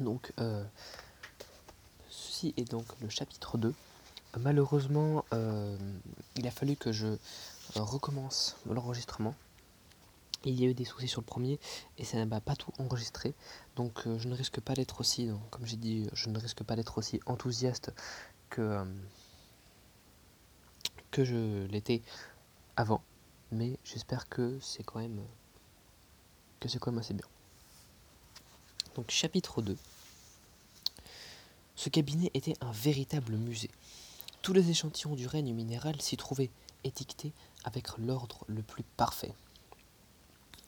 [0.00, 0.64] Donc, euh,
[2.08, 3.74] ceci est donc le chapitre 2.
[4.38, 5.76] Malheureusement, euh,
[6.36, 7.16] il a fallu que je
[7.74, 9.34] recommence l'enregistrement.
[10.44, 11.58] Il y a eu des soucis sur le premier
[11.98, 13.34] et ça n'a pas tout enregistré.
[13.74, 16.76] Donc euh, je ne risque pas d'être aussi, comme j'ai dit, je ne risque pas
[16.76, 17.92] d'être aussi enthousiaste
[18.50, 18.84] que,
[21.10, 22.02] que je l'étais
[22.76, 23.02] avant.
[23.50, 25.20] Mais j'espère que c'est quand même
[26.60, 27.26] que c'est quand même assez bien.
[28.98, 29.76] Donc chapitre 2.
[31.76, 33.70] Ce cabinet était un véritable musée.
[34.42, 36.50] Tous les échantillons du règne minéral s'y trouvaient
[36.82, 37.32] étiquetés
[37.62, 39.32] avec l'ordre le plus parfait.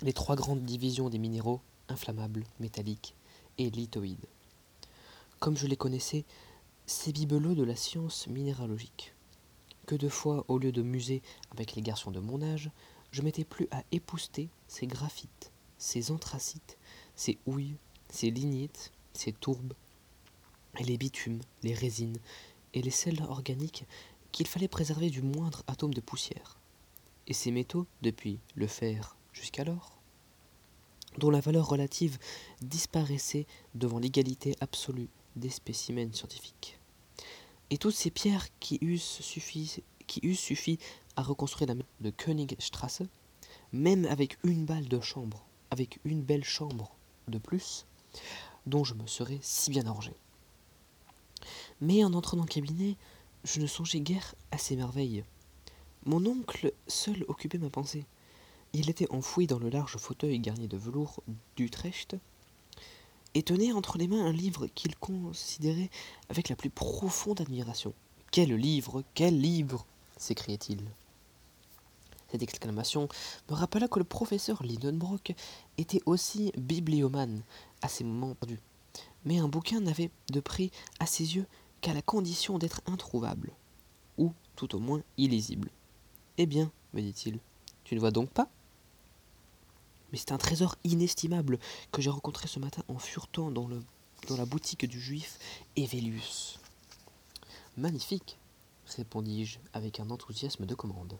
[0.00, 3.16] Les trois grandes divisions des minéraux, inflammables, métalliques
[3.58, 4.28] et lithoïdes.
[5.40, 6.24] Comme je les connaissais,
[6.86, 9.12] ces bibelots de la science minéralogique.
[9.86, 11.20] Que de fois, au lieu de muser
[11.50, 12.70] avec les garçons de mon âge,
[13.10, 16.78] je m'étais plus à épousseter ces graphites, ces anthracites,
[17.16, 17.74] ces houilles,
[18.10, 19.74] ces lignites, ces tourbes,
[20.78, 22.18] les bitumes, les résines
[22.74, 23.84] et les sels organiques
[24.32, 26.58] qu'il fallait préserver du moindre atome de poussière.
[27.26, 29.98] Et ces métaux, depuis le fer jusqu'alors,
[31.18, 32.18] dont la valeur relative
[32.62, 36.78] disparaissait devant l'égalité absolue des spécimens scientifiques.
[37.70, 40.78] Et toutes ces pierres qui eussent suffi, qui eussent suffi
[41.16, 43.02] à reconstruire la de Königstrasse,
[43.72, 46.96] même avec une balle de chambre, avec une belle chambre
[47.28, 47.86] de plus,
[48.66, 50.12] dont je me serais si bien arrangé.
[51.80, 52.96] Mais en entrant dans le cabinet,
[53.44, 55.24] je ne songeais guère à ces merveilles.
[56.04, 58.04] Mon oncle seul occupait ma pensée.
[58.72, 61.22] Il était enfoui dans le large fauteuil garni de velours
[61.56, 62.16] d'Utrecht,
[63.34, 65.90] et tenait entre les mains un livre qu'il considérait
[66.28, 67.94] avec la plus profonde admiration.
[68.32, 70.80] Quel livre Quel livre s'écriait-il.
[72.30, 73.08] Cette exclamation
[73.48, 75.32] me rappela que le professeur Lindenbrock
[75.78, 77.42] était aussi bibliomane
[77.82, 78.60] à ces moments perdus.
[79.24, 81.46] Mais un bouquin n'avait de prix à ses yeux
[81.80, 83.52] qu'à la condition d'être introuvable,
[84.18, 85.70] ou tout au moins illisible.
[86.38, 87.38] Eh bien, me dit-il,
[87.84, 88.48] tu ne vois donc pas?
[90.12, 91.58] Mais c'est un trésor inestimable
[91.92, 93.80] que j'ai rencontré ce matin en furetant dans, le,
[94.28, 95.38] dans la boutique du juif
[95.76, 96.58] Evelius.
[97.76, 98.38] Magnifique,
[98.96, 101.18] répondis-je avec un enthousiasme de commande.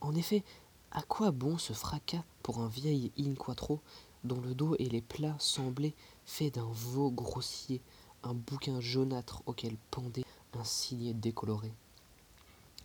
[0.00, 0.44] En effet,
[0.90, 3.80] à quoi bon ce fracas pour un vieil in quattro
[4.24, 7.80] dont le dos et les plats semblaient faits d'un veau grossier,
[8.22, 10.24] un bouquin jaunâtre auquel pendait
[10.54, 11.72] un signet décoloré.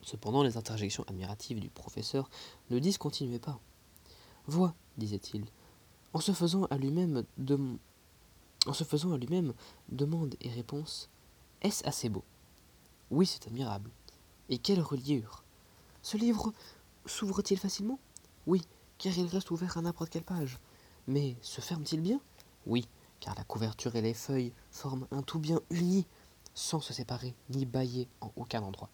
[0.01, 2.29] Cependant, les interjections admiratives du professeur
[2.69, 3.59] ne discontinuaient pas.
[4.47, 5.45] Vois, disait-il,
[6.13, 7.59] en se faisant à lui-même de...
[8.65, 9.53] en se faisant à lui-même
[9.89, 11.09] demande et réponse,
[11.61, 12.23] est-ce assez beau?
[13.11, 13.89] Oui, c'est admirable.
[14.49, 15.43] Et quelle reliure
[16.01, 16.53] Ce livre
[17.05, 17.99] s'ouvre-t-il facilement?
[18.47, 18.63] Oui,
[18.97, 20.59] car il reste ouvert à n'importe quelle page.
[21.09, 22.21] Mais se ferme-t-il bien?
[22.67, 22.87] Oui,
[23.19, 26.05] car la couverture et les feuilles forment un tout bien uni,
[26.53, 28.91] sans se séparer ni bailler en aucun endroit.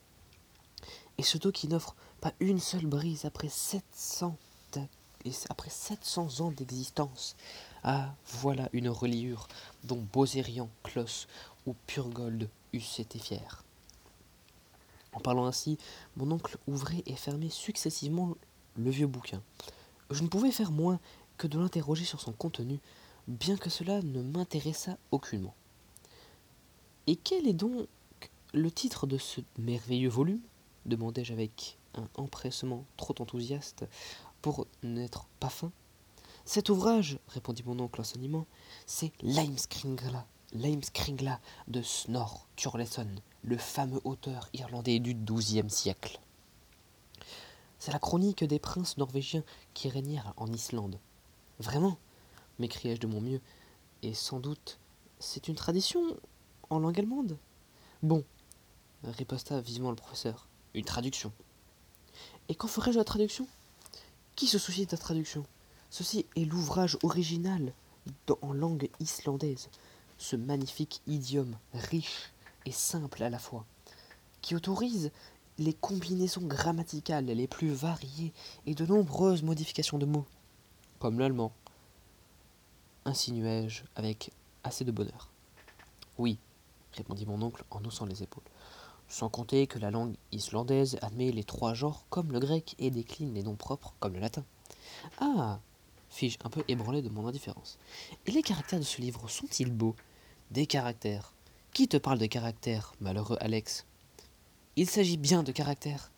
[1.18, 4.38] Et ce dos qui n'offre pas une seule brise après 700,
[5.50, 7.36] après 700 ans d'existence.
[7.84, 9.50] Ah, voilà une reliure
[9.84, 11.28] dont Bozérian, Kloss
[11.66, 13.62] ou Purgold eussent été fiers.
[15.12, 15.78] En parlant ainsi,
[16.16, 18.38] mon oncle ouvrait et fermait successivement
[18.78, 19.42] le vieux bouquin.
[20.12, 21.00] Je ne pouvais faire moins
[21.38, 22.80] que de l'interroger sur son contenu,
[23.28, 25.56] bien que cela ne m'intéressât aucunement.
[27.08, 27.88] Et quel est donc
[28.54, 30.42] le titre de ce merveilleux volume?
[30.86, 33.86] demandai-je avec un empressement trop enthousiaste
[34.42, 35.72] pour n'être pas fin.
[36.46, 38.04] Cet ouvrage, répondit mon oncle en
[38.86, 43.08] c'est Limeskringla, Limeskringla de Snor Turleson,
[43.44, 46.20] le fameux auteur irlandais du XIIe siècle.
[47.80, 51.00] C'est la chronique des princes norvégiens qui régnèrent en Islande.
[51.60, 51.98] Vraiment
[52.60, 53.42] m'écriai-je de mon mieux,
[54.02, 54.80] et sans doute
[55.20, 56.02] c'est une tradition
[56.70, 57.38] en langue allemande?
[58.04, 58.24] Bon,
[59.04, 61.32] riposta vivement le professeur, une traduction.
[62.50, 63.48] Et quand ferai-je la traduction?
[64.36, 65.46] Qui se soucie de la traduction?
[65.90, 67.74] Ceci est l'ouvrage original
[68.42, 69.70] en langue islandaise,
[70.18, 72.32] ce magnifique idiome riche
[72.66, 73.66] et simple à la fois,
[74.42, 75.12] qui autorise
[75.58, 78.34] les combinaisons grammaticales les plus variées
[78.66, 80.26] et de nombreuses modifications de mots,
[81.06, 81.52] comme l'allemand,
[83.06, 84.32] insinuai-je avec
[84.64, 85.30] assez de bonheur.
[86.18, 86.40] Oui,
[86.94, 88.42] répondit mon oncle en haussant les épaules.
[89.08, 93.36] Sans compter que la langue islandaise admet les trois genres comme le grec et décline
[93.36, 94.44] les noms propres comme le latin.
[95.20, 95.60] Ah
[96.10, 97.78] fis-je un peu ébranlé de mon indifférence.
[98.26, 99.96] Et les caractères de ce livre sont-ils beaux?
[100.50, 101.34] Des caractères.
[101.72, 103.86] Qui te parle de caractères, malheureux Alex?
[104.76, 106.10] Il s'agit bien de caractères.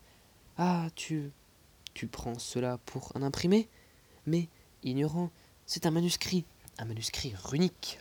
[0.58, 1.34] Ah, tu.
[1.94, 3.68] Tu prends cela pour un imprimé?
[4.26, 4.48] Mais,
[4.84, 5.32] ignorant,
[5.66, 6.46] c'est un manuscrit,
[6.78, 8.00] un manuscrit runique.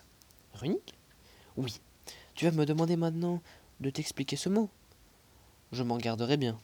[0.54, 0.94] Runique?
[1.56, 1.80] Oui.
[2.34, 3.42] Tu vas me demander maintenant
[3.80, 4.68] de t'expliquer ce mot
[5.72, 6.58] Je m'en garderai bien,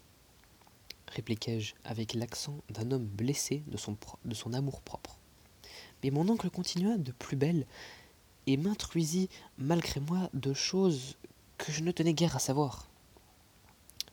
[1.08, 5.18] répliquai-je avec l'accent d'un homme blessé de son, de son amour-propre.
[6.02, 7.66] Mais mon oncle continua de plus belle
[8.46, 11.16] et m'introduisit malgré moi de choses
[11.58, 12.88] que je ne tenais guère à savoir.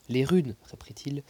[0.08, 1.24] Les runes, reprit-il,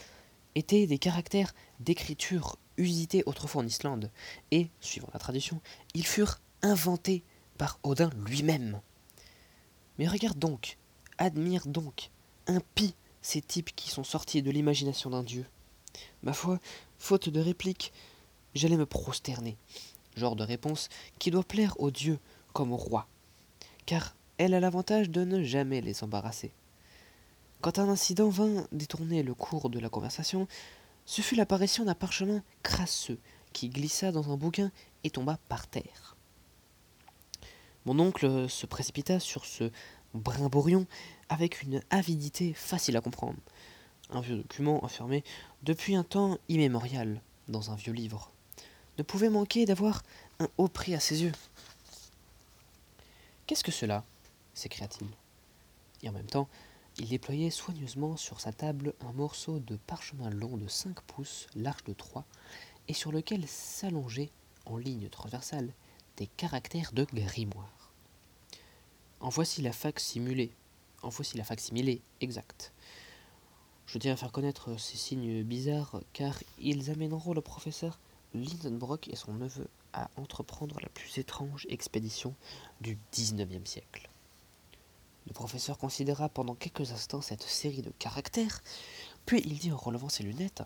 [0.55, 4.09] étaient des caractères d'écriture usités autrefois en Islande,
[4.51, 5.61] et, suivant la tradition,
[5.93, 7.23] ils furent inventés
[7.57, 8.81] par Odin lui-même.
[9.97, 10.77] Mais regarde donc,
[11.17, 12.09] admire donc,
[12.47, 15.45] impie ces types qui sont sortis de l'imagination d'un dieu.
[16.23, 16.59] Ma foi,
[16.97, 17.91] faute de réplique,
[18.55, 19.57] j'allais me prosterner,
[20.15, 20.89] genre de réponse
[21.19, 22.19] qui doit plaire aux dieux
[22.53, 23.07] comme au roi,
[23.85, 26.51] car elle a l'avantage de ne jamais les embarrasser.
[27.61, 30.47] Quand un incident vint détourner le cours de la conversation,
[31.09, 33.17] ce fut l'apparition d'un parchemin crasseux
[33.51, 34.71] qui glissa dans un bouquin
[35.03, 36.15] et tomba par terre.
[37.85, 39.71] Mon oncle se précipita sur ce
[40.13, 40.85] brimborion
[41.27, 43.39] avec une avidité facile à comprendre.
[44.11, 45.23] Un vieux document enfermé
[45.63, 48.31] depuis un temps immémorial dans un vieux livre
[48.99, 50.03] ne pouvait manquer d'avoir
[50.39, 51.33] un haut prix à ses yeux.
[53.47, 54.03] Qu'est-ce que cela?
[54.53, 55.07] s'écria-t-il.
[56.03, 56.47] Et en même temps,
[56.99, 61.83] il déployait soigneusement sur sa table un morceau de parchemin long de cinq pouces, large
[61.85, 62.25] de trois,
[62.89, 64.31] et sur lequel s'allongeaient,
[64.65, 65.71] en ligne transversale,
[66.17, 67.93] des caractères de grimoire.
[69.21, 70.51] En voici la simulée.
[71.01, 72.73] En voici la similée exacte.
[73.85, 77.97] Je tiens à faire connaître ces signes bizarres, car ils amèneront le professeur
[78.33, 82.35] Lindenbrock et son neveu à entreprendre la plus étrange expédition
[82.81, 84.08] du XIXe siècle.
[85.29, 88.63] Le professeur considéra pendant quelques instants cette série de caractères,
[89.27, 90.63] puis il dit en relevant ses lunettes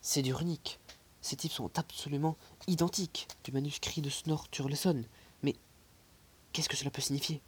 [0.00, 0.80] C'est du runique.
[1.20, 5.04] Ces types sont absolument identiques du manuscrit de Snor Turleson.
[5.42, 5.54] Mais
[6.52, 7.42] qu'est-ce que cela peut signifier?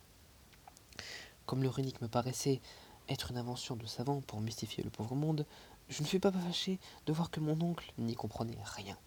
[1.47, 2.61] Comme le runique me paraissait
[3.09, 5.47] être une invention de savant pour mystifier le pauvre monde,
[5.89, 8.99] je ne fus pas fâché de voir que mon oncle n'y comprenait rien.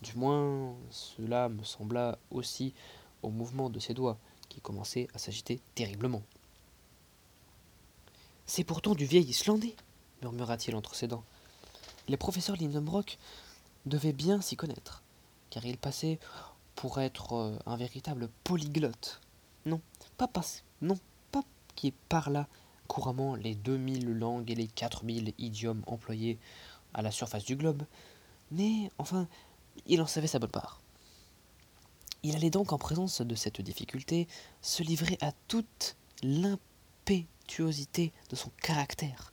[0.00, 2.72] Du moins, cela me sembla aussi
[3.22, 4.18] au mouvement de ses doigts,
[4.50, 6.22] qui commençait à s'agiter terriblement.
[8.44, 9.74] C'est pourtant du vieil Islandais,
[10.20, 11.24] murmura-t-il entre ses dents.
[12.08, 13.16] Les professeurs Lindenbrock
[13.86, 15.02] devaient bien s'y connaître,
[15.48, 16.18] car il passait
[16.74, 19.20] pour être euh, un véritable polyglotte.
[19.64, 19.80] Non,
[20.18, 20.98] pas passe, non,
[21.30, 21.44] pas
[21.76, 22.48] qui parla
[22.88, 26.38] couramment les deux mille langues et les quatre mille idiomes employés
[26.92, 27.84] à la surface du globe,
[28.50, 29.28] mais enfin,
[29.86, 30.80] il en savait sa bonne part.
[32.22, 34.28] Il allait donc, en présence de cette difficulté,
[34.60, 39.32] se livrer à toute l'impétuosité de son caractère,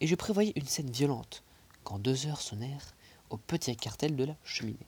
[0.00, 1.42] et je prévoyais une scène violente,
[1.82, 2.94] quand deux heures sonnèrent
[3.30, 4.86] au petit cartel de la cheminée.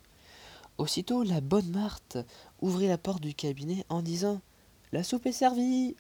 [0.78, 2.18] Aussitôt, la bonne Marthe
[2.60, 4.40] ouvrit la porte du cabinet en disant
[4.92, 5.96] La soupe est servie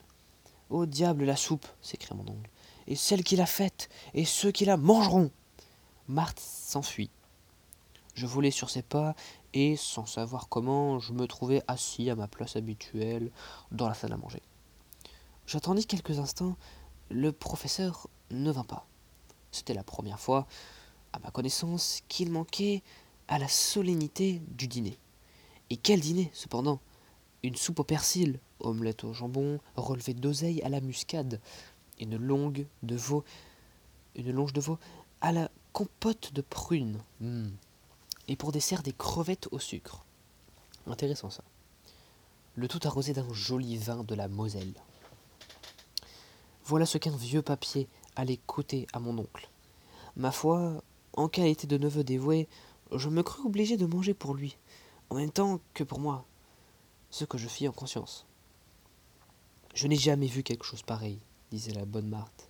[0.70, 1.66] Au diable la soupe!
[1.82, 2.50] s'écria mon oncle,
[2.86, 5.30] et celle qui l'a faite, et ceux qui la mangeront!
[6.08, 7.10] Marthe s'enfuit.
[8.14, 9.14] Je volai sur ses pas
[9.54, 13.30] et, sans savoir comment, je me trouvai assis à ma place habituelle
[13.70, 14.42] dans la salle à manger.
[15.46, 16.56] J'attendis quelques instants,
[17.10, 18.86] le professeur ne vint pas.
[19.50, 20.46] C'était la première fois,
[21.12, 22.82] à ma connaissance, qu'il manquait
[23.28, 24.98] à la solennité du dîner.
[25.70, 26.80] Et quel dîner, cependant?
[27.42, 31.40] Une soupe au persil, omelette au jambon, relevé d'oseille à la muscade,
[31.98, 33.24] une longue de veau,
[34.14, 34.78] une longe de veau
[35.20, 37.02] à la compote de prunes.
[37.20, 37.48] Hmm
[38.28, 40.04] et pour dessert des crevettes au sucre.
[40.86, 41.44] Intéressant ça.
[42.54, 44.74] Le tout arrosé d'un joli vin de la Moselle.
[46.64, 49.48] Voilà ce qu'un vieux papier allait coûter à mon oncle.
[50.16, 50.82] Ma foi,
[51.14, 52.48] en qualité de neveu dévoué,
[52.92, 54.56] je me crus obligé de manger pour lui,
[55.10, 56.24] en même temps que pour moi,
[57.10, 58.26] ce que je fis en conscience.
[59.74, 61.18] Je n'ai jamais vu quelque chose pareil,
[61.50, 62.48] disait la bonne Marthe.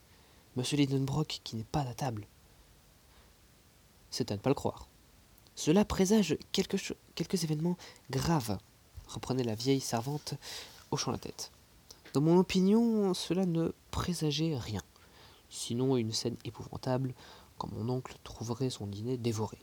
[0.57, 2.27] Monsieur Lidenbrock qui n'est pas à table.
[4.11, 4.89] C'est à ne pas le croire.
[5.55, 7.77] Cela présage quelques événements
[8.11, 8.59] graves,
[9.07, 10.35] reprenait la vieille servante,
[10.91, 11.53] hochant la tête.
[12.15, 14.83] Dans mon opinion, cela ne présageait rien,
[15.51, 17.15] sinon une scène épouvantable,
[17.59, 19.59] quand mon oncle trouverait son dîner dévoré.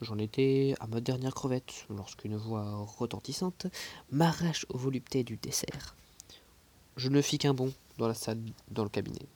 [0.00, 3.66] J'en étais à ma dernière crevette, lorsqu'une voix retentissante
[4.10, 5.94] m'arrache aux voluptés du dessert.
[6.96, 9.26] Je ne fis qu'un bond dans la salle, dans le cabinet.